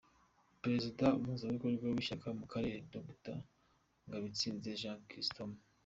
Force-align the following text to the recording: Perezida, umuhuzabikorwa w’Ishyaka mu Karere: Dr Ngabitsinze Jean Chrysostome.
Perezida, 0.61 1.05
umuhuzabikorwa 1.17 1.85
w’Ishyaka 1.95 2.27
mu 2.39 2.45
Karere: 2.53 2.77
Dr 2.93 3.37
Ngabitsinze 4.07 4.69
Jean 4.81 4.99
Chrysostome. 5.09 5.57